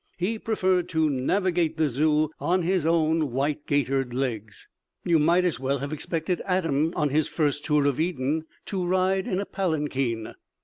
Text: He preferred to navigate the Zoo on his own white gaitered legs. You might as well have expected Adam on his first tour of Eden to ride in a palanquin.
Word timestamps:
He 0.17 0.39
preferred 0.39 0.89
to 0.89 1.11
navigate 1.11 1.77
the 1.77 1.87
Zoo 1.87 2.31
on 2.39 2.63
his 2.63 2.87
own 2.87 3.29
white 3.31 3.67
gaitered 3.67 4.15
legs. 4.15 4.67
You 5.03 5.19
might 5.19 5.45
as 5.45 5.59
well 5.59 5.77
have 5.77 5.93
expected 5.93 6.41
Adam 6.43 6.91
on 6.95 7.09
his 7.09 7.27
first 7.27 7.63
tour 7.65 7.85
of 7.85 7.99
Eden 7.99 8.45
to 8.65 8.83
ride 8.83 9.27
in 9.27 9.39
a 9.39 9.45
palanquin. 9.45 10.33